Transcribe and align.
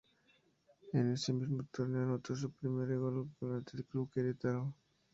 En 0.93 1.11
ese 1.11 1.31
mismo 1.31 1.61
torneo 1.71 2.01
anotó 2.01 2.35
su 2.35 2.51
primer 2.51 2.97
gol 2.97 3.29
ante 3.43 3.83
Club 3.83 4.09
Queretaro. 4.11 4.73